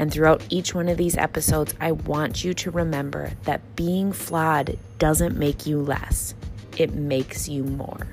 And 0.00 0.10
throughout 0.10 0.42
each 0.48 0.74
one 0.74 0.88
of 0.88 0.96
these 0.96 1.14
episodes, 1.14 1.74
I 1.78 1.92
want 1.92 2.42
you 2.42 2.54
to 2.54 2.70
remember 2.70 3.32
that 3.42 3.76
being 3.76 4.14
flawed 4.14 4.78
doesn't 4.98 5.36
make 5.36 5.66
you 5.66 5.78
less, 5.78 6.34
it 6.78 6.94
makes 6.94 7.50
you 7.50 7.64
more. 7.64 8.06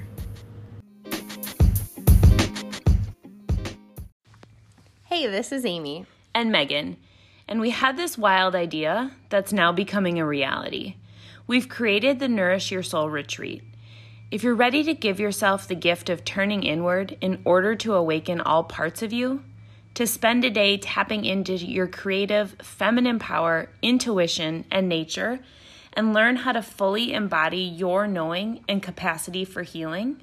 Hey, 5.05 5.27
this 5.27 5.53
is 5.53 5.63
Amy. 5.63 6.05
And 6.35 6.51
Megan. 6.51 6.97
And 7.47 7.61
we 7.61 7.69
had 7.69 7.95
this 7.95 8.17
wild 8.17 8.53
idea 8.53 9.13
that's 9.29 9.53
now 9.53 9.71
becoming 9.71 10.19
a 10.19 10.25
reality. 10.25 10.95
We've 11.47 11.69
created 11.69 12.19
the 12.19 12.27
Nourish 12.27 12.69
Your 12.69 12.83
Soul 12.83 13.09
retreat. 13.09 13.63
If 14.29 14.43
you're 14.43 14.55
ready 14.55 14.83
to 14.83 14.93
give 14.93 15.21
yourself 15.21 15.69
the 15.69 15.73
gift 15.73 16.09
of 16.09 16.25
turning 16.25 16.63
inward 16.63 17.15
in 17.21 17.41
order 17.45 17.75
to 17.77 17.93
awaken 17.93 18.41
all 18.41 18.65
parts 18.65 19.01
of 19.01 19.13
you, 19.13 19.45
to 19.97 20.05
spend 20.05 20.45
a 20.45 20.49
day 20.51 20.77
tapping 20.77 21.25
into 21.25 21.55
your 21.55 21.87
creative, 21.87 22.51
feminine 22.61 23.17
power, 23.17 23.67
intuition, 23.81 24.63
and 24.69 24.87
nature, 24.87 25.39
and 25.93 26.13
learn 26.13 26.35
how 26.35 26.51
to 26.51 26.61
fully 26.61 27.13
embody 27.13 27.61
your 27.61 28.05
knowing 28.05 28.63
and 28.69 28.83
capacity 28.83 29.43
for 29.43 29.63
healing. 29.63 30.21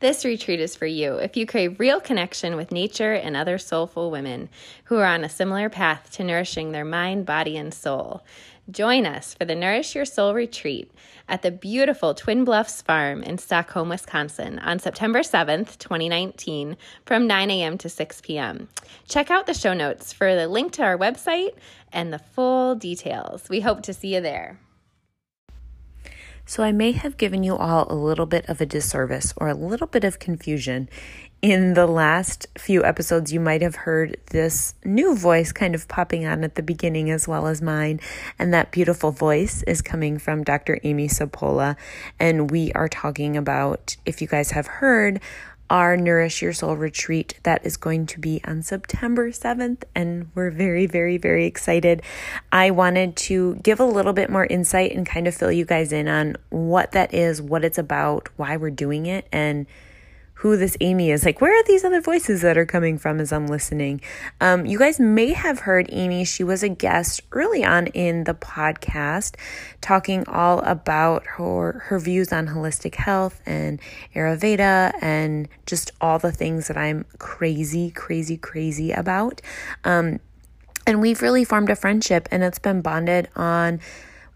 This 0.00 0.24
retreat 0.24 0.58
is 0.58 0.74
for 0.74 0.86
you 0.86 1.18
if 1.18 1.36
you 1.36 1.46
crave 1.46 1.78
real 1.78 2.00
connection 2.00 2.56
with 2.56 2.72
nature 2.72 3.12
and 3.12 3.36
other 3.36 3.58
soulful 3.58 4.10
women 4.10 4.48
who 4.86 4.96
are 4.96 5.06
on 5.06 5.22
a 5.22 5.28
similar 5.28 5.70
path 5.70 6.10
to 6.14 6.24
nourishing 6.24 6.72
their 6.72 6.84
mind, 6.84 7.24
body, 7.24 7.56
and 7.56 7.72
soul. 7.72 8.24
Join 8.70 9.06
us 9.06 9.34
for 9.34 9.44
the 9.44 9.56
Nourish 9.56 9.96
Your 9.96 10.04
Soul 10.04 10.34
retreat 10.34 10.92
at 11.28 11.42
the 11.42 11.50
beautiful 11.50 12.14
Twin 12.14 12.44
Bluffs 12.44 12.80
Farm 12.80 13.24
in 13.24 13.36
Stockholm, 13.36 13.88
Wisconsin 13.88 14.60
on 14.60 14.78
September 14.78 15.20
7th, 15.20 15.78
2019, 15.78 16.76
from 17.04 17.26
9 17.26 17.50
a.m. 17.50 17.76
to 17.78 17.88
6 17.88 18.20
p.m. 18.20 18.68
Check 19.08 19.32
out 19.32 19.46
the 19.46 19.52
show 19.52 19.74
notes 19.74 20.12
for 20.12 20.36
the 20.36 20.46
link 20.46 20.70
to 20.72 20.82
our 20.84 20.96
website 20.96 21.56
and 21.92 22.12
the 22.12 22.20
full 22.20 22.76
details. 22.76 23.48
We 23.48 23.60
hope 23.60 23.82
to 23.82 23.92
see 23.92 24.14
you 24.14 24.20
there. 24.20 24.60
So, 26.46 26.62
I 26.62 26.70
may 26.70 26.92
have 26.92 27.16
given 27.16 27.42
you 27.42 27.56
all 27.56 27.86
a 27.90 27.94
little 27.94 28.26
bit 28.26 28.48
of 28.48 28.60
a 28.60 28.66
disservice 28.66 29.34
or 29.36 29.48
a 29.48 29.54
little 29.54 29.86
bit 29.88 30.04
of 30.04 30.18
confusion 30.18 30.88
in 31.42 31.74
the 31.74 31.88
last 31.88 32.46
few 32.56 32.84
episodes, 32.84 33.32
you 33.32 33.40
might 33.40 33.62
have 33.62 33.74
heard 33.74 34.16
this 34.30 34.74
new 34.84 35.16
voice 35.16 35.50
kind 35.50 35.74
of 35.74 35.88
popping 35.88 36.24
on 36.24 36.44
at 36.44 36.54
the 36.54 36.62
beginning 36.62 37.10
as 37.10 37.26
well 37.26 37.48
as 37.48 37.60
mine. 37.60 37.98
And 38.38 38.54
that 38.54 38.70
beautiful 38.70 39.10
voice 39.10 39.64
is 39.64 39.82
coming 39.82 40.18
from 40.18 40.44
Dr. 40.44 40.78
Amy 40.84 41.08
Sapola. 41.08 41.76
And 42.20 42.48
we 42.48 42.72
are 42.74 42.88
talking 42.88 43.36
about, 43.36 43.96
if 44.06 44.22
you 44.22 44.28
guys 44.28 44.52
have 44.52 44.68
heard, 44.68 45.20
our 45.68 45.96
Nourish 45.96 46.42
Your 46.42 46.52
Soul 46.52 46.76
retreat 46.76 47.40
that 47.42 47.66
is 47.66 47.76
going 47.76 48.06
to 48.06 48.20
be 48.20 48.40
on 48.44 48.62
September 48.62 49.30
7th. 49.30 49.82
And 49.96 50.30
we're 50.36 50.50
very, 50.52 50.86
very, 50.86 51.16
very 51.16 51.46
excited. 51.46 52.02
I 52.52 52.70
wanted 52.70 53.16
to 53.16 53.56
give 53.56 53.80
a 53.80 53.84
little 53.84 54.12
bit 54.12 54.30
more 54.30 54.46
insight 54.46 54.92
and 54.92 55.04
kind 55.04 55.26
of 55.26 55.34
fill 55.34 55.50
you 55.50 55.64
guys 55.64 55.92
in 55.92 56.06
on 56.06 56.36
what 56.50 56.92
that 56.92 57.12
is, 57.12 57.42
what 57.42 57.64
it's 57.64 57.78
about, 57.78 58.28
why 58.36 58.56
we're 58.56 58.70
doing 58.70 59.06
it, 59.06 59.26
and 59.32 59.66
who 60.34 60.56
this 60.56 60.76
Amy 60.80 61.10
is. 61.10 61.24
Like, 61.24 61.40
where 61.40 61.56
are 61.56 61.62
these 61.64 61.84
other 61.84 62.00
voices 62.00 62.42
that 62.42 62.58
are 62.58 62.66
coming 62.66 62.98
from 62.98 63.20
as 63.20 63.32
I'm 63.32 63.46
listening? 63.46 64.00
Um, 64.40 64.66
you 64.66 64.78
guys 64.78 64.98
may 64.98 65.32
have 65.32 65.60
heard 65.60 65.86
Amy. 65.90 66.24
She 66.24 66.42
was 66.42 66.62
a 66.62 66.68
guest 66.68 67.20
early 67.30 67.64
on 67.64 67.86
in 67.88 68.24
the 68.24 68.34
podcast 68.34 69.36
talking 69.80 70.26
all 70.26 70.58
about 70.60 71.24
her, 71.26 71.84
her 71.86 71.98
views 71.98 72.32
on 72.32 72.48
holistic 72.48 72.96
health 72.96 73.40
and 73.46 73.80
Ayurveda 74.16 74.92
and 75.00 75.48
just 75.66 75.92
all 76.00 76.18
the 76.18 76.32
things 76.32 76.66
that 76.68 76.76
I'm 76.76 77.04
crazy, 77.18 77.90
crazy, 77.90 78.36
crazy 78.36 78.90
about. 78.90 79.40
Um, 79.84 80.18
and 80.86 81.00
we've 81.00 81.22
really 81.22 81.44
formed 81.44 81.70
a 81.70 81.76
friendship 81.76 82.28
and 82.32 82.42
it's 82.42 82.58
been 82.58 82.80
bonded 82.80 83.28
on 83.36 83.80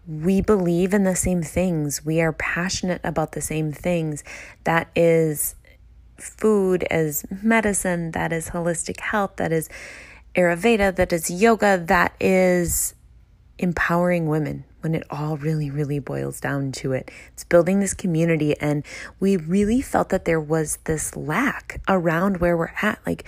we 0.07 0.39
believe 0.39 0.93
in 0.93 1.03
the 1.03 1.15
same 1.15 1.43
things. 1.43 2.05
We 2.05 2.21
are 2.21 2.31
passionate 2.31 3.01
about 3.03 3.33
the 3.33 3.41
same 3.41 3.73
things. 3.73 4.23
That 4.63 4.87
is 4.95 5.55
food 6.17 6.83
as 6.85 7.25
medicine, 7.43 8.11
that 8.11 8.33
is 8.33 8.49
holistic 8.49 8.99
health, 8.99 9.37
that 9.37 9.51
is 9.51 9.69
Ayurveda, 10.35 10.95
that 10.95 11.11
is 11.11 11.29
yoga, 11.29 11.83
that 11.87 12.13
is 12.19 12.93
empowering 13.57 14.27
women 14.27 14.63
when 14.81 14.93
it 14.93 15.03
all 15.09 15.37
really, 15.37 15.69
really 15.69 15.99
boils 15.99 16.39
down 16.39 16.71
to 16.71 16.93
it. 16.93 17.09
It's 17.33 17.43
building 17.43 17.79
this 17.79 17.93
community. 17.93 18.57
And 18.59 18.85
we 19.19 19.35
really 19.37 19.81
felt 19.81 20.09
that 20.09 20.25
there 20.25 20.39
was 20.39 20.77
this 20.83 21.15
lack 21.15 21.81
around 21.87 22.37
where 22.37 22.55
we're 22.55 22.73
at. 22.81 22.99
Like, 23.05 23.25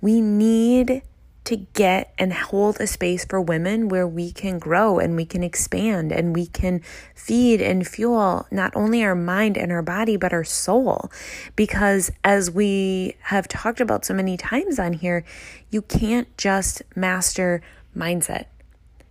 we 0.00 0.20
need 0.20 1.02
to 1.46 1.56
get 1.56 2.12
and 2.18 2.32
hold 2.32 2.78
a 2.80 2.86
space 2.86 3.24
for 3.24 3.40
women 3.40 3.88
where 3.88 4.06
we 4.06 4.30
can 4.30 4.58
grow 4.58 4.98
and 4.98 5.16
we 5.16 5.24
can 5.24 5.42
expand 5.42 6.12
and 6.12 6.34
we 6.34 6.46
can 6.46 6.80
feed 7.14 7.62
and 7.62 7.86
fuel 7.86 8.46
not 8.50 8.74
only 8.76 9.02
our 9.02 9.14
mind 9.14 9.56
and 9.56 9.72
our 9.72 9.82
body, 9.82 10.16
but 10.16 10.32
our 10.32 10.44
soul. 10.44 11.10
Because 11.54 12.10
as 12.22 12.50
we 12.50 13.16
have 13.22 13.48
talked 13.48 13.80
about 13.80 14.04
so 14.04 14.12
many 14.12 14.36
times 14.36 14.78
on 14.78 14.92
here, 14.92 15.24
you 15.70 15.82
can't 15.82 16.36
just 16.36 16.82
master 16.94 17.62
mindset. 17.96 18.46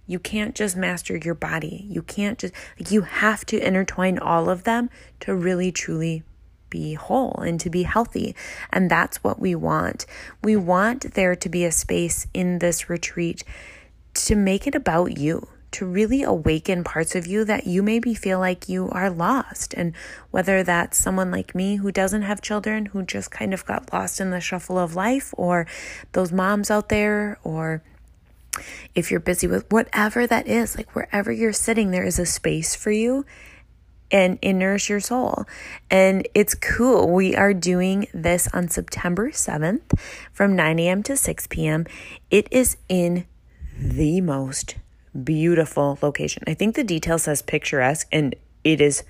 You 0.07 0.19
can't 0.19 0.53
just 0.53 0.75
master 0.75 1.15
your 1.17 1.33
body. 1.33 1.85
You 1.89 2.03
can't 2.03 2.37
just, 2.37 2.53
like, 2.77 2.91
you 2.91 3.01
have 3.01 3.45
to 3.47 3.65
intertwine 3.65 4.19
all 4.19 4.49
of 4.49 4.63
them 4.63 4.89
to 5.21 5.33
really 5.33 5.71
truly 5.71 6.23
be 6.69 6.93
whole 6.93 7.41
and 7.45 7.59
to 7.59 7.69
be 7.69 7.83
healthy. 7.83 8.35
And 8.71 8.89
that's 8.89 9.23
what 9.23 9.39
we 9.39 9.55
want. 9.55 10.05
We 10.43 10.55
want 10.55 11.13
there 11.13 11.35
to 11.35 11.49
be 11.49 11.65
a 11.65 11.71
space 11.71 12.27
in 12.33 12.59
this 12.59 12.89
retreat 12.89 13.43
to 14.15 14.35
make 14.35 14.65
it 14.65 14.75
about 14.75 15.17
you, 15.17 15.47
to 15.71 15.85
really 15.85 16.23
awaken 16.23 16.83
parts 16.83 17.15
of 17.15 17.27
you 17.27 17.43
that 17.45 17.67
you 17.67 17.83
maybe 17.83 18.13
feel 18.13 18.39
like 18.39 18.69
you 18.69 18.89
are 18.91 19.09
lost. 19.09 19.73
And 19.73 19.93
whether 20.31 20.63
that's 20.63 20.97
someone 20.97 21.31
like 21.31 21.53
me 21.53 21.77
who 21.77 21.91
doesn't 21.91 22.21
have 22.21 22.41
children, 22.41 22.87
who 22.87 23.03
just 23.03 23.29
kind 23.29 23.53
of 23.53 23.65
got 23.65 23.91
lost 23.91 24.21
in 24.21 24.29
the 24.29 24.39
shuffle 24.39 24.79
of 24.79 24.95
life, 24.95 25.33
or 25.37 25.67
those 26.13 26.31
moms 26.31 26.71
out 26.71 26.89
there, 26.89 27.39
or 27.43 27.83
if 28.93 29.11
you're 29.11 29.19
busy 29.19 29.47
with 29.47 29.69
whatever 29.69 30.25
that 30.25 30.47
is, 30.47 30.77
like 30.77 30.95
wherever 30.95 31.31
you're 31.31 31.51
sitting, 31.51 31.91
there 31.91 32.05
is 32.05 32.19
a 32.19 32.25
space 32.25 32.73
for 32.73 32.91
you 32.91 33.25
and, 34.11 34.39
nourish 34.41 34.89
your 34.89 34.99
soul. 34.99 35.45
And 35.89 36.27
it's 36.33 36.55
cool. 36.55 37.09
We 37.11 37.35
are 37.35 37.53
doing 37.53 38.07
this 38.13 38.47
on 38.53 38.67
September 38.69 39.31
7th 39.31 39.81
from 40.31 40.55
9 40.55 40.79
a.m. 40.79 41.03
to 41.03 41.17
6 41.17 41.47
p.m. 41.47 41.85
It 42.29 42.47
is 42.51 42.77
in 42.87 43.25
the 43.77 44.21
most 44.21 44.75
beautiful 45.23 45.97
location. 46.01 46.43
I 46.47 46.53
think 46.53 46.75
the 46.75 46.83
detail 46.83 47.17
says 47.17 47.41
picturesque, 47.41 48.07
and 48.11 48.35
it 48.63 48.81
is 48.81 49.03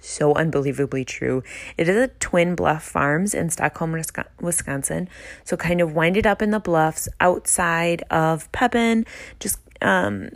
so 0.00 0.34
unbelievably 0.34 1.04
true. 1.04 1.42
It 1.76 1.88
is 1.88 1.96
a 1.96 2.08
Twin 2.08 2.54
Bluff 2.54 2.84
Farms 2.84 3.34
in 3.34 3.50
Stockholm, 3.50 4.00
Wisconsin. 4.40 5.08
So 5.44 5.56
kind 5.56 5.80
of 5.80 5.94
winded 5.94 6.26
up 6.26 6.40
in 6.40 6.50
the 6.50 6.60
bluffs 6.60 7.08
outside 7.20 8.02
of 8.10 8.50
Pepin, 8.52 9.06
just 9.40 9.58
um, 9.82 10.30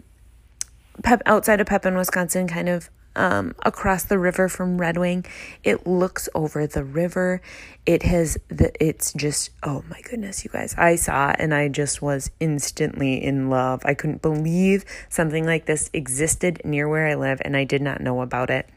Pep 1.03 1.23
outside 1.27 1.61
of 1.61 1.67
Pepin, 1.67 1.97
Wisconsin, 1.97 2.47
kind 2.47 2.69
of 2.69 2.91
um, 3.17 3.55
across 3.65 4.05
the 4.05 4.19
river 4.19 4.49
from 4.49 4.81
Red 4.81 4.97
Wing. 4.97 5.25
It 5.63 5.87
looks 5.87 6.29
over 6.35 6.67
the 6.67 6.85
river. 6.85 7.41
It 7.87 8.03
has 8.03 8.39
the. 8.49 8.73
It's 8.85 9.13
just 9.13 9.51
oh 9.63 9.85
my 9.89 10.01
goodness, 10.03 10.45
you 10.45 10.51
guys! 10.51 10.75
I 10.77 10.97
saw 10.97 11.31
it 11.31 11.37
and 11.39 11.55
I 11.55 11.69
just 11.69 12.03
was 12.03 12.31
instantly 12.41 13.23
in 13.23 13.51
love. 13.51 13.83
I 13.85 13.95
couldn't 13.95 14.23
believe 14.23 14.85
something 15.09 15.45
like 15.45 15.67
this 15.67 15.91
existed 15.93 16.61
near 16.65 16.89
where 16.89 17.07
I 17.07 17.15
live, 17.15 17.41
and 17.45 17.57
I 17.57 17.65
did 17.65 17.83
not 17.83 18.01
know 18.01 18.21
about 18.21 18.51
it. 18.51 18.69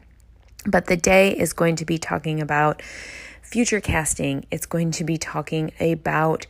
But 0.66 0.86
the 0.86 0.96
day 0.96 1.36
is 1.36 1.52
going 1.52 1.76
to 1.76 1.84
be 1.84 1.98
talking 1.98 2.40
about 2.40 2.82
future 3.42 3.80
casting. 3.80 4.44
It's 4.50 4.66
going 4.66 4.90
to 4.92 5.04
be 5.04 5.16
talking 5.16 5.72
about 5.78 6.46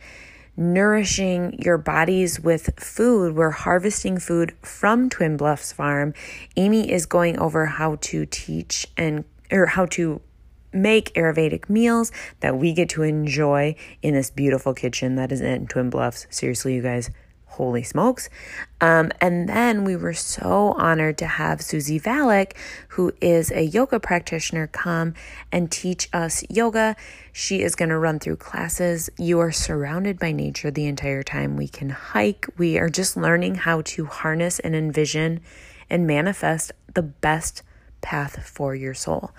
nourishing 0.57 1.61
your 1.61 1.77
bodies 1.77 2.39
with 2.39 2.71
food. 2.77 3.35
We're 3.35 3.51
harvesting 3.51 4.17
food 4.17 4.55
from 4.63 5.09
Twin 5.09 5.37
Bluffs 5.37 5.71
Farm. 5.71 6.13
Amy 6.57 6.91
is 6.91 7.05
going 7.05 7.37
over 7.37 7.67
how 7.67 7.97
to 8.01 8.25
teach 8.25 8.87
and 8.97 9.23
or 9.51 9.67
how 9.67 9.85
to 9.85 10.19
make 10.73 11.13
Ayurvedic 11.13 11.69
meals 11.69 12.11
that 12.41 12.57
we 12.57 12.73
get 12.73 12.89
to 12.89 13.03
enjoy 13.03 13.75
in 14.01 14.13
this 14.13 14.29
beautiful 14.29 14.73
kitchen 14.73 15.15
that 15.15 15.31
is 15.31 15.39
in 15.39 15.67
Twin 15.67 15.89
Bluffs. 15.89 16.27
Seriously, 16.29 16.75
you 16.75 16.81
guys, 16.81 17.09
holy 17.57 17.83
smokes. 17.83 18.29
Um, 18.79 19.11
and 19.19 19.49
then 19.49 19.83
we 19.83 19.95
were 19.95 20.13
so 20.13 20.73
honored 20.77 21.17
to 21.17 21.25
have 21.25 21.61
Susie 21.61 21.99
Valek, 21.99 22.53
who 22.89 23.11
is 23.19 23.51
a 23.51 23.63
yoga 23.63 23.99
practitioner, 23.99 24.67
come 24.67 25.15
and 25.51 25.71
teach 25.71 26.07
us 26.13 26.43
yoga. 26.49 26.95
She 27.33 27.61
is 27.61 27.75
going 27.75 27.89
to 27.89 27.97
run 27.97 28.19
through 28.19 28.37
classes. 28.37 29.09
You 29.17 29.39
are 29.39 29.51
surrounded 29.51 30.19
by 30.19 30.31
nature 30.31 30.71
the 30.71 30.85
entire 30.85 31.23
time. 31.23 31.57
We 31.57 31.67
can 31.67 31.89
hike. 31.89 32.47
We 32.57 32.77
are 32.77 32.89
just 32.89 33.17
learning 33.17 33.55
how 33.55 33.81
to 33.81 34.05
harness 34.05 34.59
and 34.59 34.75
envision 34.75 35.41
and 35.89 36.05
manifest 36.05 36.71
the 36.93 37.03
best 37.03 37.63
path 38.01 38.47
for 38.47 38.75
your 38.75 38.93
soul. 38.93 39.31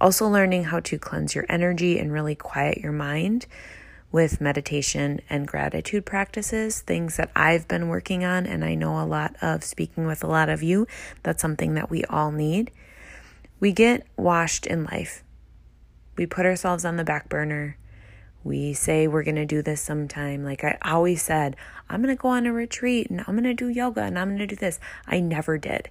Also, 0.00 0.26
learning 0.26 0.64
how 0.64 0.80
to 0.80 0.98
cleanse 0.98 1.34
your 1.34 1.44
energy 1.48 1.98
and 1.98 2.12
really 2.12 2.34
quiet 2.34 2.78
your 2.78 2.92
mind 2.92 3.46
with 4.10 4.40
meditation 4.40 5.20
and 5.28 5.46
gratitude 5.46 6.06
practices, 6.06 6.80
things 6.80 7.16
that 7.16 7.30
I've 7.36 7.68
been 7.68 7.88
working 7.88 8.24
on, 8.24 8.46
and 8.46 8.64
I 8.64 8.74
know 8.74 9.00
a 9.00 9.04
lot 9.04 9.36
of 9.42 9.62
speaking 9.62 10.06
with 10.06 10.24
a 10.24 10.28
lot 10.28 10.48
of 10.48 10.62
you. 10.62 10.86
That's 11.22 11.42
something 11.42 11.74
that 11.74 11.90
we 11.90 12.04
all 12.04 12.32
need. 12.32 12.70
We 13.60 13.72
get 13.72 14.06
washed 14.16 14.66
in 14.66 14.84
life. 14.84 15.22
We 16.16 16.26
put 16.26 16.46
ourselves 16.46 16.84
on 16.84 16.96
the 16.96 17.04
back 17.04 17.28
burner. 17.28 17.76
We 18.44 18.72
say 18.72 19.06
we're 19.06 19.24
going 19.24 19.34
to 19.34 19.44
do 19.44 19.62
this 19.62 19.80
sometime. 19.80 20.42
Like 20.42 20.64
I 20.64 20.78
always 20.82 21.22
said, 21.22 21.54
I'm 21.90 22.02
going 22.02 22.16
to 22.16 22.20
go 22.20 22.28
on 22.28 22.46
a 22.46 22.52
retreat 22.52 23.10
and 23.10 23.20
I'm 23.20 23.34
going 23.34 23.44
to 23.44 23.54
do 23.54 23.68
yoga 23.68 24.02
and 24.02 24.18
I'm 24.18 24.28
going 24.28 24.38
to 24.38 24.46
do 24.46 24.56
this. 24.56 24.80
I 25.06 25.20
never 25.20 25.58
did. 25.58 25.90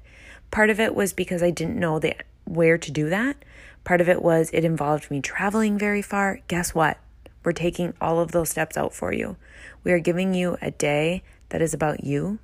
Part 0.49 0.69
of 0.69 0.79
it 0.79 0.95
was 0.95 1.13
because 1.13 1.43
I 1.43 1.51
didn't 1.51 1.79
know 1.79 1.99
the, 1.99 2.15
where 2.45 2.77
to 2.77 2.91
do 2.91 3.09
that. 3.09 3.43
Part 3.83 4.01
of 4.01 4.09
it 4.09 4.21
was 4.21 4.49
it 4.53 4.65
involved 4.65 5.11
me 5.11 5.21
traveling 5.21 5.77
very 5.77 6.01
far. 6.01 6.39
Guess 6.47 6.73
what? 6.73 6.97
We're 7.47 7.53
taking 7.53 7.93
all 8.01 8.19
of 8.19 8.33
those 8.33 8.49
steps 8.49 8.75
out 8.75 8.93
for 8.93 9.13
you. 9.13 9.37
We 9.81 9.93
are 9.93 9.99
giving 9.99 10.33
you 10.33 10.57
a 10.61 10.69
day 10.69 11.23
that 11.47 11.61
is 11.61 11.73
about 11.73 12.03
you, 12.03 12.39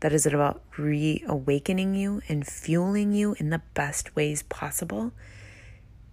that 0.00 0.12
is 0.12 0.26
about 0.26 0.60
reawakening 0.76 1.94
you 1.94 2.20
and 2.28 2.46
fueling 2.46 3.14
you 3.14 3.34
in 3.38 3.48
the 3.48 3.62
best 3.72 4.14
ways 4.14 4.42
possible. 4.42 5.12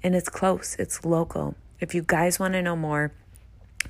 And 0.01 0.15
it's 0.15 0.29
close, 0.29 0.77
it's 0.79 1.03
local. 1.03 1.55
If 1.81 1.93
you 1.93 2.03
guys 2.03 2.39
want 2.39 2.53
to 2.53 2.61
know 2.61 2.77
more, 2.77 3.11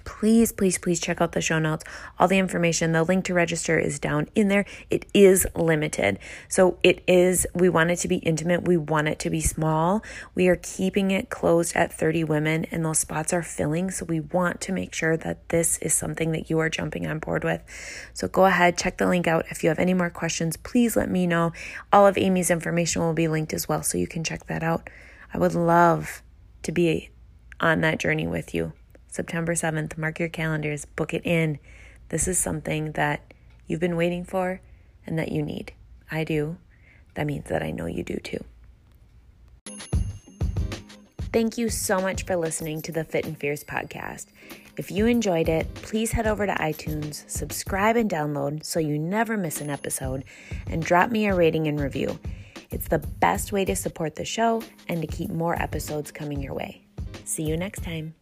please, 0.03 0.51
please, 0.51 0.77
please 0.77 0.99
check 0.99 1.21
out 1.21 1.31
the 1.33 1.41
show 1.41 1.59
notes. 1.59 1.83
All 2.19 2.27
the 2.27 2.37
information, 2.37 2.91
the 2.91 3.03
link 3.03 3.25
to 3.25 3.33
register 3.33 3.77
is 3.79 3.99
down 3.99 4.27
in 4.35 4.47
there. 4.47 4.65
It 4.89 5.05
is 5.13 5.45
limited. 5.55 6.19
So 6.47 6.77
it 6.83 7.03
is, 7.07 7.47
we 7.53 7.69
want 7.69 7.91
it 7.91 7.97
to 7.97 8.07
be 8.07 8.17
intimate. 8.17 8.67
We 8.67 8.77
want 8.77 9.07
it 9.07 9.19
to 9.19 9.29
be 9.29 9.41
small. 9.41 10.03
We 10.35 10.47
are 10.47 10.55
keeping 10.55 11.11
it 11.11 11.29
closed 11.29 11.75
at 11.75 11.93
30 11.93 12.23
women 12.23 12.65
and 12.71 12.85
those 12.85 12.99
spots 12.99 13.33
are 13.33 13.43
filling. 13.43 13.91
So 13.91 14.05
we 14.05 14.19
want 14.19 14.61
to 14.61 14.71
make 14.71 14.93
sure 14.93 15.17
that 15.17 15.49
this 15.49 15.77
is 15.79 15.93
something 15.93 16.31
that 16.31 16.49
you 16.49 16.59
are 16.59 16.69
jumping 16.69 17.07
on 17.07 17.19
board 17.19 17.43
with. 17.43 17.63
So 18.13 18.27
go 18.27 18.45
ahead, 18.45 18.77
check 18.77 18.97
the 18.97 19.07
link 19.07 19.27
out. 19.27 19.45
If 19.49 19.63
you 19.63 19.69
have 19.69 19.79
any 19.79 19.93
more 19.93 20.09
questions, 20.09 20.57
please 20.57 20.95
let 20.95 21.09
me 21.09 21.27
know. 21.27 21.51
All 21.91 22.07
of 22.07 22.17
Amy's 22.17 22.51
information 22.51 23.01
will 23.01 23.13
be 23.13 23.27
linked 23.27 23.53
as 23.53 23.67
well. 23.67 23.83
So 23.83 23.97
you 23.97 24.07
can 24.07 24.23
check 24.23 24.47
that 24.47 24.63
out. 24.63 24.89
I 25.33 25.37
would 25.37 25.55
love 25.55 26.21
to 26.63 26.71
be 26.71 27.09
on 27.59 27.81
that 27.81 27.99
journey 27.99 28.27
with 28.27 28.53
you. 28.53 28.73
September 29.11 29.53
7th. 29.53 29.97
Mark 29.97 30.19
your 30.19 30.29
calendars, 30.29 30.85
book 30.85 31.13
it 31.13 31.23
in. 31.25 31.59
This 32.09 32.27
is 32.27 32.39
something 32.39 32.93
that 32.93 33.33
you've 33.67 33.79
been 33.79 33.95
waiting 33.95 34.23
for 34.23 34.61
and 35.05 35.19
that 35.19 35.31
you 35.31 35.43
need. 35.43 35.73
I 36.09 36.23
do. 36.23 36.57
That 37.13 37.27
means 37.27 37.49
that 37.49 37.61
I 37.61 37.71
know 37.71 37.85
you 37.85 38.03
do 38.03 38.15
too. 38.15 38.43
Thank 41.33 41.57
you 41.57 41.69
so 41.69 42.01
much 42.01 42.25
for 42.25 42.35
listening 42.35 42.81
to 42.83 42.91
the 42.91 43.03
Fit 43.03 43.25
and 43.25 43.37
Fierce 43.37 43.63
podcast. 43.63 44.27
If 44.77 44.91
you 44.91 45.05
enjoyed 45.05 45.49
it, 45.49 45.73
please 45.75 46.11
head 46.11 46.27
over 46.27 46.45
to 46.45 46.53
iTunes, 46.53 47.29
subscribe 47.29 47.97
and 47.97 48.09
download 48.09 48.65
so 48.65 48.79
you 48.79 48.97
never 48.97 49.37
miss 49.37 49.61
an 49.61 49.69
episode, 49.69 50.23
and 50.67 50.83
drop 50.83 51.09
me 51.09 51.27
a 51.27 51.35
rating 51.35 51.67
and 51.67 51.79
review. 51.79 52.17
It's 52.69 52.87
the 52.87 52.99
best 52.99 53.51
way 53.51 53.65
to 53.65 53.75
support 53.75 54.15
the 54.15 54.25
show 54.25 54.63
and 54.87 55.01
to 55.01 55.07
keep 55.07 55.29
more 55.29 55.61
episodes 55.61 56.11
coming 56.11 56.41
your 56.41 56.53
way. 56.53 56.83
See 57.25 57.43
you 57.43 57.57
next 57.57 57.83
time. 57.83 58.13